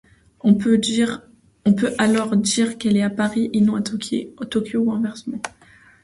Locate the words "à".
3.03-3.11, 3.75-3.83